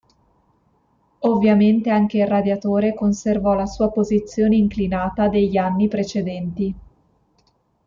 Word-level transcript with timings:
Ovviamente 1.19 1.91
anche 1.91 2.17
il 2.17 2.25
radiatore 2.25 2.95
conservò 2.95 3.53
la 3.53 3.67
sua 3.67 3.91
posizione 3.91 4.55
inclinata 4.55 5.27
degli 5.27 5.57
anni 5.57 5.87
precedenti. 5.89 6.75